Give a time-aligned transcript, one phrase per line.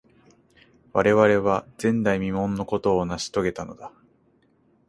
[0.93, 3.91] 我々は、前代未聞のことを成し遂げたのだ。